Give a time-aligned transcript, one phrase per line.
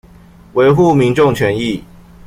[0.55, 1.83] 維護民眾權益